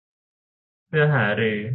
[0.87, 1.61] เพื่อหารือ